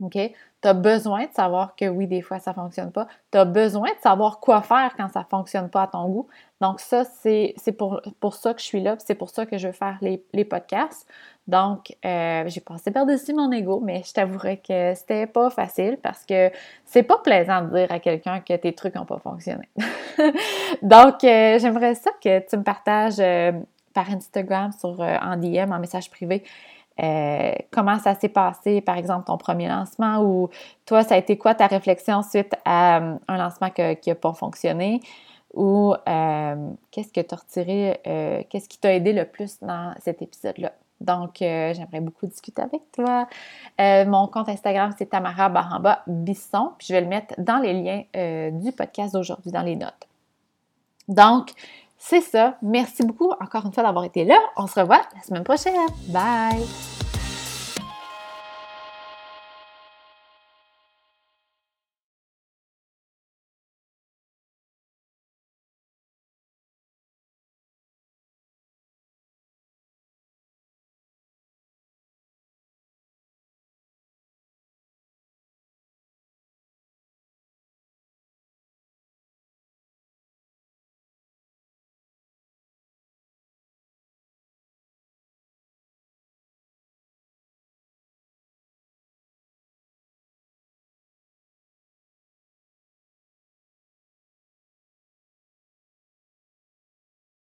OK? 0.00 0.16
Tu 0.60 0.68
as 0.68 0.74
besoin 0.74 1.26
de 1.26 1.32
savoir 1.32 1.76
que 1.76 1.88
oui, 1.88 2.06
des 2.06 2.20
fois, 2.20 2.38
ça 2.38 2.52
fonctionne 2.52 2.90
pas. 2.90 3.06
Tu 3.30 3.38
as 3.38 3.44
besoin 3.44 3.88
de 3.88 4.00
savoir 4.00 4.40
quoi 4.40 4.62
faire 4.62 4.94
quand 4.96 5.08
ça 5.08 5.24
fonctionne 5.28 5.68
pas 5.68 5.82
à 5.82 5.86
ton 5.86 6.08
goût. 6.08 6.26
Donc, 6.60 6.80
ça, 6.80 7.04
c'est 7.04 7.54
pour, 7.76 8.00
pour 8.20 8.34
ça 8.34 8.54
que 8.54 8.60
je 8.60 8.66
suis 8.66 8.80
là, 8.80 8.96
c'est 8.98 9.14
pour 9.14 9.30
ça 9.30 9.46
que 9.46 9.56
je 9.56 9.68
veux 9.68 9.72
faire 9.72 9.98
les, 10.00 10.24
les 10.32 10.44
podcasts. 10.44 11.08
Donc, 11.46 11.96
euh, 12.04 12.44
j'ai 12.46 12.60
passé 12.60 12.90
par-dessus 12.90 13.32
mon 13.34 13.50
ego, 13.52 13.80
mais 13.80 14.02
je 14.04 14.12
t'avouerai 14.12 14.58
que 14.58 14.94
c'était 14.94 15.26
pas 15.26 15.48
facile 15.48 15.98
parce 16.02 16.26
que 16.26 16.50
c'est 16.84 17.04
pas 17.04 17.18
plaisant 17.18 17.62
de 17.62 17.70
dire 17.74 17.90
à 17.90 18.00
quelqu'un 18.00 18.40
que 18.40 18.54
tes 18.54 18.74
trucs 18.74 18.94
n'ont 18.96 19.06
pas 19.06 19.18
fonctionné. 19.18 19.68
Donc, 20.82 21.24
euh, 21.24 21.58
j'aimerais 21.58 21.94
ça 21.94 22.10
que 22.22 22.40
tu 22.46 22.56
me 22.56 22.64
partages 22.64 23.18
par 23.92 24.10
Instagram, 24.10 24.72
sur, 24.72 25.00
euh, 25.00 25.16
en 25.20 25.36
DM, 25.36 25.72
en 25.72 25.78
message 25.78 26.10
privé, 26.10 26.44
euh, 27.00 27.52
comment 27.70 27.98
ça 27.98 28.14
s'est 28.14 28.28
passé, 28.28 28.80
par 28.80 28.96
exemple, 28.96 29.26
ton 29.26 29.38
premier 29.38 29.68
lancement? 29.68 30.20
Ou 30.22 30.48
toi, 30.84 31.02
ça 31.02 31.14
a 31.14 31.18
été 31.18 31.38
quoi 31.38 31.54
ta 31.54 31.66
réflexion 31.66 32.22
suite 32.22 32.54
à 32.64 32.98
euh, 32.98 33.16
un 33.28 33.36
lancement 33.36 33.70
qui 33.70 34.08
n'a 34.08 34.14
pas 34.14 34.32
fonctionné? 34.32 35.00
Ou 35.54 35.94
qu'est-ce 36.90 37.12
que 37.12 37.20
tu 37.20 37.34
as 37.34 37.36
retiré, 37.36 38.46
qu'est-ce 38.50 38.68
qui 38.68 38.78
t'a 38.78 38.92
aidé 38.94 39.12
le 39.12 39.24
plus 39.24 39.58
dans 39.60 39.94
cet 39.98 40.20
épisode-là? 40.20 40.72
Donc, 41.00 41.36
j'aimerais 41.38 42.00
beaucoup 42.00 42.26
discuter 42.26 42.60
avec 42.60 42.82
toi. 42.92 43.26
mon 43.78 44.28
compte 44.28 44.50
Instagram, 44.50 44.92
c'est 44.98 45.06
Tamara 45.06 45.48
Baramba 45.48 46.02
Bisson. 46.06 46.72
Puis 46.78 46.88
je 46.88 46.92
vais 46.92 47.00
le 47.00 47.06
mettre 47.06 47.34
dans 47.38 47.58
les 47.58 47.72
liens 47.72 48.50
du 48.52 48.72
podcast 48.72 49.14
d'aujourd'hui, 49.14 49.50
dans 49.50 49.62
les 49.62 49.74
notes. 49.74 50.08
Donc, 51.08 51.52
c'est 51.98 52.20
ça. 52.20 52.56
Merci 52.62 53.04
beaucoup 53.04 53.32
encore 53.40 53.66
une 53.66 53.72
fois 53.72 53.82
d'avoir 53.82 54.04
été 54.04 54.24
là. 54.24 54.38
On 54.56 54.66
se 54.66 54.78
revoit 54.80 55.02
la 55.14 55.22
semaine 55.22 55.44
prochaine. 55.44 55.74
Bye! 56.08 57.07